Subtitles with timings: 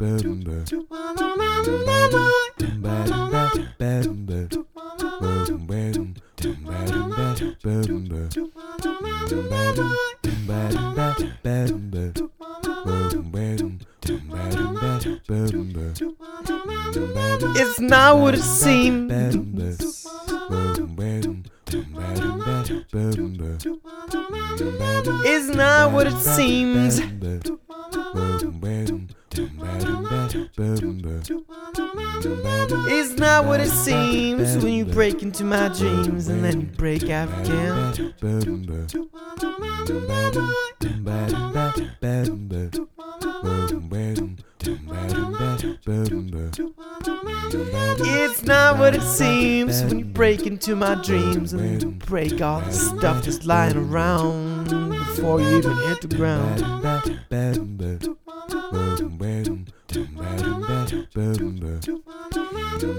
[0.00, 0.22] It's
[17.80, 19.12] not what it seems.
[25.24, 27.00] It's not what it seems.
[31.30, 37.10] It's not what it seems when you break into my dreams and then you break
[37.10, 38.14] out again.
[48.00, 52.40] It's not what it seems when you break into my dreams and then you break
[52.40, 56.64] all the stuff that's lying around before you even hit the ground.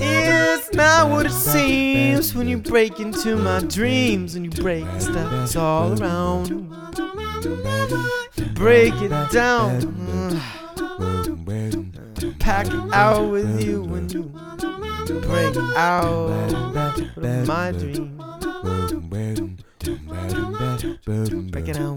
[0.00, 5.30] It's not what it seems when you break into my dreams and you break stuff
[5.30, 6.48] that's all around.
[8.54, 10.40] Break it down.
[12.38, 14.22] Pack it out with you when you
[15.20, 16.30] break out
[17.46, 18.16] my dream.
[21.50, 21.96] Break it out